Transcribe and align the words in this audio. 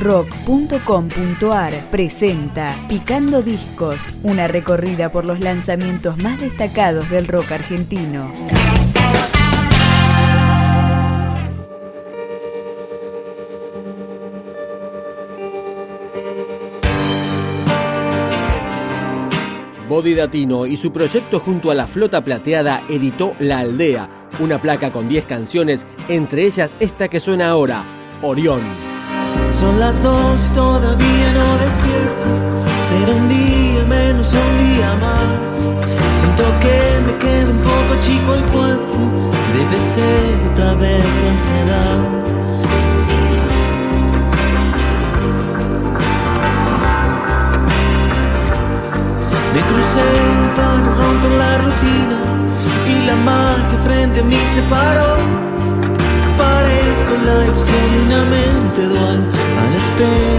rock.com.ar 0.00 1.74
presenta 1.90 2.74
Picando 2.88 3.42
Discos, 3.42 4.14
una 4.22 4.48
recorrida 4.48 5.12
por 5.12 5.26
los 5.26 5.40
lanzamientos 5.40 6.16
más 6.18 6.40
destacados 6.40 7.08
del 7.10 7.28
rock 7.28 7.52
argentino. 7.52 8.32
Body 19.88 20.14
Datino 20.14 20.66
y 20.66 20.76
su 20.76 20.92
proyecto 20.92 21.40
junto 21.40 21.70
a 21.70 21.74
la 21.74 21.86
Flota 21.86 22.24
Plateada 22.24 22.82
editó 22.88 23.34
La 23.40 23.58
Aldea, 23.58 24.28
una 24.38 24.62
placa 24.62 24.92
con 24.92 25.08
10 25.08 25.26
canciones, 25.26 25.84
entre 26.08 26.44
ellas 26.44 26.76
esta 26.78 27.08
que 27.08 27.18
suena 27.18 27.50
ahora, 27.50 27.84
Orión. 28.22 28.89
Son 29.60 29.78
las 29.78 30.02
dos 30.02 30.38
y 30.50 30.54
todavía 30.54 31.32
no 31.32 31.56
despierto. 31.58 32.28
Será 32.88 33.12
un 33.12 33.28
día 33.28 33.84
menos, 33.84 34.32
un 34.32 34.58
día 34.58 34.94
más. 34.96 35.72
Siento 36.18 36.44
que 36.60 36.76
me 37.06 37.18
queda 37.18 37.50
un 37.50 37.60
poco 37.60 38.00
chico 38.00 38.34
el 38.34 38.44
cuerpo. 38.54 38.96
Debe 39.54 39.78
ser 39.78 40.50
otra 40.52 40.74
vez 40.74 41.04
la 41.22 41.30
ansiedad. 41.30 42.30
Me 49.54 49.60
crucé 49.62 50.10
para 50.56 50.90
romper 51.00 51.32
la 51.32 51.58
rutina 51.58 52.18
y 52.86 53.06
la 53.06 53.16
magia 53.16 53.78
frente 53.84 54.20
a 54.20 54.24
mí 54.24 54.38
se 54.54 54.62
paró. 54.62 55.59
A 60.02 60.29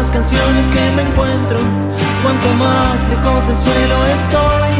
las 0.00 0.10
canciones 0.10 0.66
que 0.68 0.80
me 0.96 1.02
encuentro, 1.02 1.58
cuanto 2.22 2.48
más 2.54 3.06
lejos 3.10 3.46
del 3.48 3.56
suelo 3.56 3.96
estoy. 4.06 4.72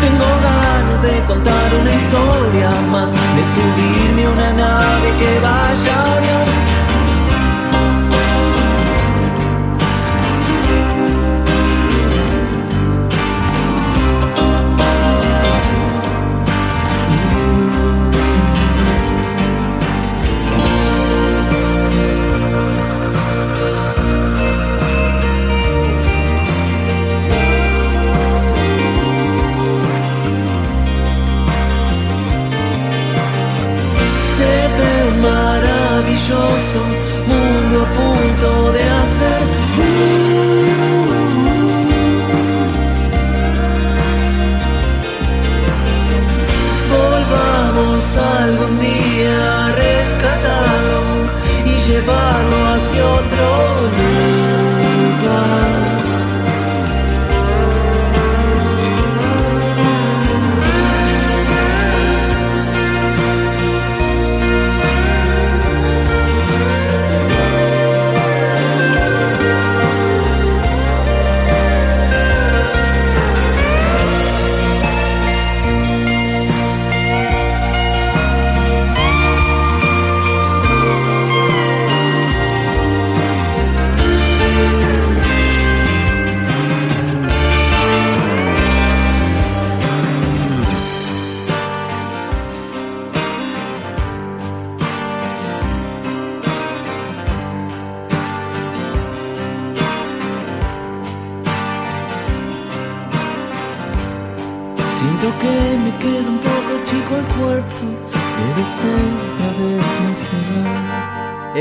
Tengo 0.00 0.28
ganas 0.48 1.02
de 1.02 1.20
contar 1.26 1.74
una 1.78 1.92
historia 1.92 2.70
más, 2.90 3.12
de 3.12 3.44
subirme 3.54 4.24
a 4.24 4.30
una 4.30 4.52
nave 4.54 5.08
que 5.20 5.38
vaya 5.40 5.96
a 6.16 6.87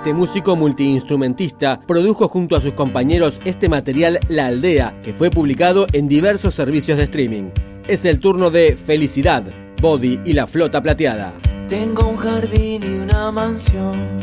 Este 0.00 0.14
músico 0.14 0.56
multiinstrumentista 0.56 1.78
produjo 1.86 2.26
junto 2.26 2.56
a 2.56 2.62
sus 2.62 2.72
compañeros 2.72 3.38
este 3.44 3.68
material 3.68 4.18
La 4.28 4.46
Aldea, 4.46 4.98
que 5.02 5.12
fue 5.12 5.28
publicado 5.28 5.86
en 5.92 6.08
diversos 6.08 6.54
servicios 6.54 6.96
de 6.96 7.04
streaming. 7.04 7.50
Es 7.86 8.06
el 8.06 8.18
turno 8.18 8.50
de 8.50 8.76
Felicidad, 8.76 9.44
Body 9.82 10.18
y 10.24 10.32
la 10.32 10.46
Flota 10.46 10.82
Plateada. 10.82 11.34
Tengo 11.68 12.08
un 12.08 12.16
jardín 12.16 12.82
y 12.82 12.94
una 12.98 13.30
mansión. 13.30 14.22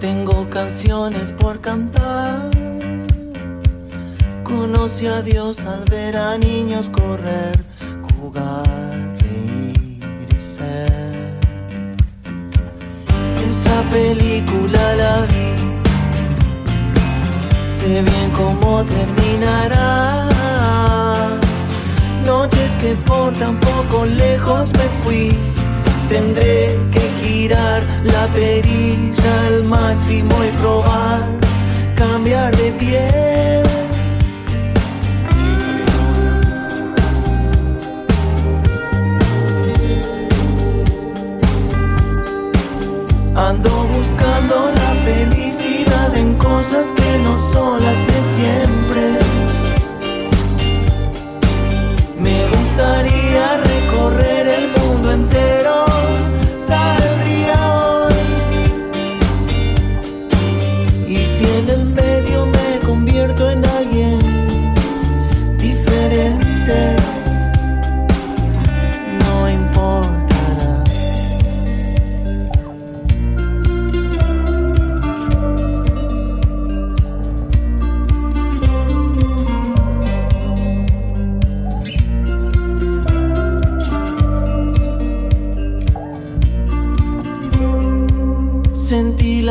Tengo 0.00 0.50
canciones 0.50 1.30
por 1.30 1.60
cantar 1.60 2.50
Conoce 4.42 5.06
a 5.06 5.22
Dios 5.22 5.60
al 5.64 5.84
ver 5.88 6.16
a 6.16 6.36
niños 6.36 6.88
correr, 6.88 7.64
jugar, 8.02 9.15
Esa 13.56 13.80
película 13.90 14.94
la 14.96 15.22
vi, 15.30 15.48
sé 17.64 18.02
bien 18.02 18.30
cómo 18.36 18.84
terminará. 18.84 20.28
Noche 22.26 22.68
que 22.82 22.94
por 23.06 23.32
tan 23.32 23.58
poco 23.58 24.04
lejos 24.04 24.70
me 24.74 24.86
fui. 25.02 25.38
Tendré 26.10 26.78
que 26.92 27.00
girar 27.22 27.82
la 28.04 28.26
perilla 28.34 29.32
al 29.46 29.64
máximo 29.64 30.34
y 30.44 30.50
probar 30.60 31.22
cambiar 31.94 32.54
de 32.56 32.70
pie. 32.72 33.65
Buscando 44.46 44.70
la 44.72 44.94
felicidad 45.04 46.16
en 46.16 46.34
cosas 46.34 46.92
que 46.92 47.18
no 47.18 47.36
son 47.38 47.82
las 47.82 48.15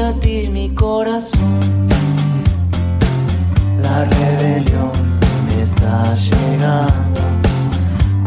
latir 0.06 0.52
mi 0.52 0.70
corazón. 0.70 1.60
La 3.82 3.98
rebelión 4.16 4.92
me 5.48 5.56
está 5.68 5.96
llegando 6.28 7.22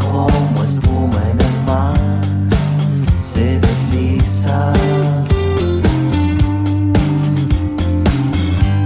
como 0.03 0.65
espuma 0.65 1.21
en 1.33 1.39
el 1.49 1.57
mar. 1.71 1.97
Se 3.21 3.47
desliza. 3.65 4.73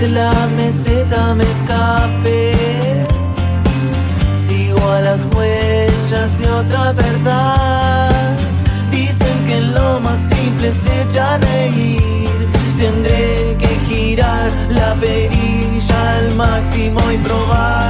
De 0.01 0.09
la 0.21 0.35
meseta 0.59 1.35
me 1.39 1.45
escapé. 1.55 3.07
Sigo 4.45 4.83
a 4.97 5.01
las 5.09 5.21
huellas 5.35 6.31
de 6.39 6.47
otra 6.61 6.93
verdad. 6.93 8.37
Dicen 8.91 9.37
que 9.47 9.61
lo 9.77 10.01
más 10.01 10.21
simple 10.35 10.73
se 10.73 10.93
echa 11.03 11.35
a 11.35 11.39
reír. 11.39 12.12
Máximo 16.73 17.13
y 17.13 17.19
probar 17.19 17.82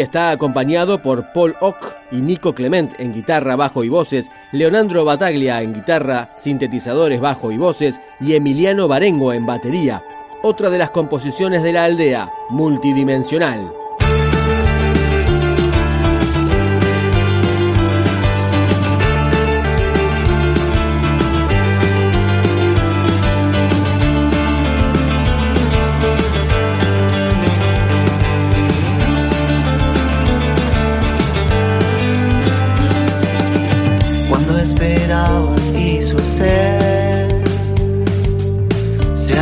Está 0.00 0.30
acompañado 0.30 1.00
por 1.00 1.32
Paul 1.32 1.56
Ock 1.60 1.96
y 2.12 2.16
Nico 2.16 2.54
Clement 2.54 2.92
en 2.98 3.12
guitarra, 3.12 3.56
bajo 3.56 3.84
y 3.84 3.88
voces, 3.88 4.30
Leonardo 4.52 5.04
Bataglia 5.04 5.62
en 5.62 5.72
guitarra, 5.72 6.32
sintetizadores, 6.36 7.20
bajo 7.20 7.50
y 7.52 7.56
voces 7.56 8.00
y 8.20 8.34
Emiliano 8.34 8.88
Barengo 8.88 9.32
en 9.32 9.46
batería. 9.46 10.02
Otra 10.42 10.70
de 10.70 10.78
las 10.78 10.90
composiciones 10.90 11.62
de 11.62 11.72
la 11.72 11.84
aldea, 11.84 12.30
multidimensional. 12.50 13.85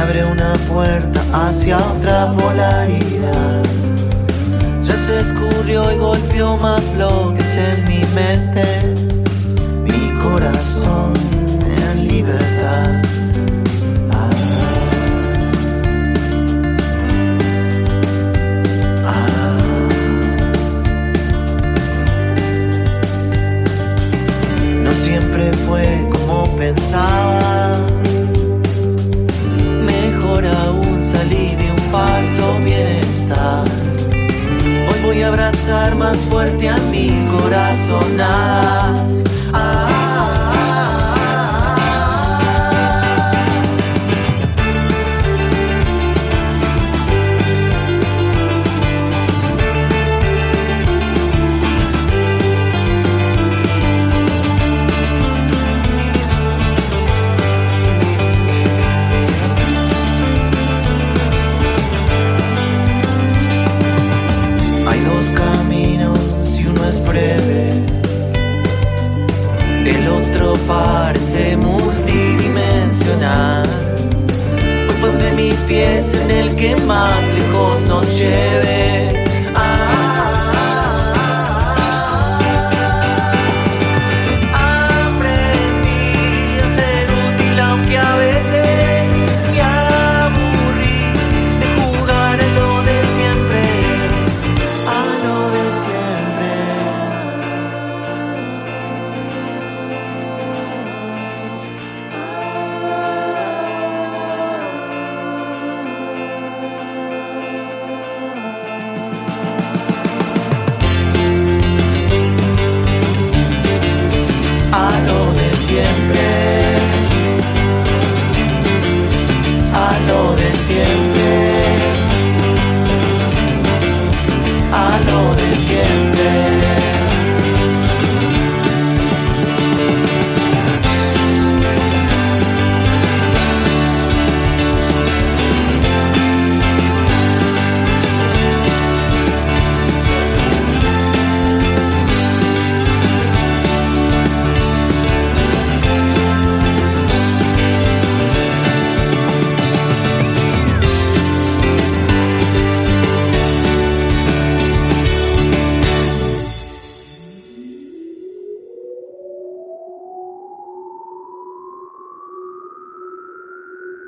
Abre 0.04 0.24
una 0.26 0.52
puerta 0.68 1.20
hacia 1.32 1.78
otra 1.78 2.30
polaridad. 2.32 3.62
Ya 4.82 4.96
se 4.96 5.20
escurrió 5.20 5.92
y 5.92 5.98
golpeó 5.98 6.56
más 6.58 6.82
bloques 6.94 7.56
en 7.56 7.88
mi 7.88 8.00
mente, 8.14 8.66
mi 9.84 10.10
corazón 10.22 11.14
en 11.88 12.08
libertad. 12.08 13.02
Ah. 14.12 14.30
Ah. 19.06 19.58
No 24.82 24.92
siempre 24.92 25.50
fue 25.66 26.06
como 26.12 26.56
pensaba. 26.56 27.73
Bienestar. 32.62 33.64
Hoy 34.88 35.00
voy 35.02 35.22
a 35.22 35.28
abrazar 35.28 35.94
más 35.96 36.18
fuerte 36.30 36.68
a 36.68 36.76
mis 36.90 37.22
corazonadas. 37.24 38.98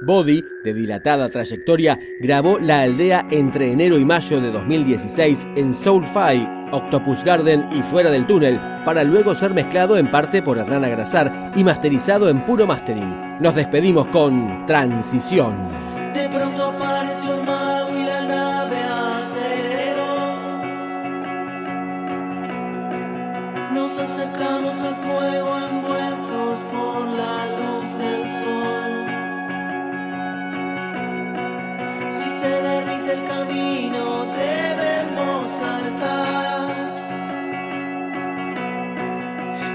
Body, 0.07 0.45
de 0.63 0.73
dilatada 0.73 1.29
trayectoria, 1.29 1.99
grabó 2.21 2.59
La 2.61 2.81
Aldea 2.83 3.27
entre 3.33 3.73
enero 3.73 3.99
y 3.99 4.05
mayo 4.05 4.41
de 4.41 4.53
2016 4.53 5.49
en 5.57 5.75
Soulfy, 5.75 6.49
Octopus 6.71 7.25
Garden 7.25 7.69
y 7.73 7.83
Fuera 7.83 8.11
del 8.11 8.27
Túnel, 8.27 8.61
para 8.85 9.03
luego 9.03 9.35
ser 9.35 9.53
mezclado 9.53 9.99
en 9.99 10.11
parte 10.11 10.43
por 10.43 10.59
Hernán 10.59 10.85
Agrasar 10.85 11.53
y 11.57 11.65
masterizado 11.65 12.29
en 12.29 12.45
puro 12.45 12.67
mastering. 12.67 13.39
Nos 13.41 13.57
despedimos 13.57 14.07
con 14.09 14.65
Transición. 14.65 15.57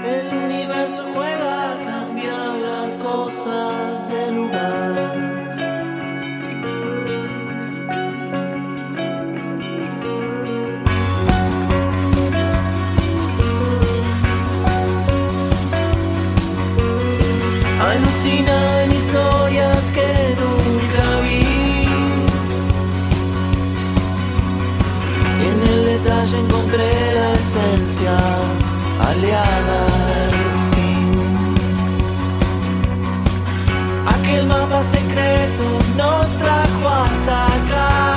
El 0.04 0.41
fin. 30.72 31.54
Aquel 34.06 34.46
mapa 34.46 34.82
secreto 34.82 35.64
nos 35.96 36.26
trajo 36.38 36.88
hasta 36.88 37.46
acá. 37.46 38.11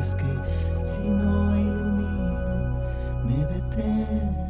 Es 0.00 0.14
que 0.14 0.24
si 0.82 0.98
no 1.00 1.54
ilumino, 1.58 2.80
me 3.22 3.44
detengo. 3.44 4.49